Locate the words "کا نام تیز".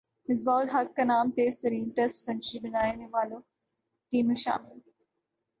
0.95-1.59